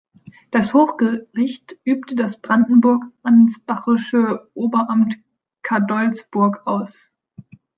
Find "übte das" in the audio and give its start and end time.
1.83-2.41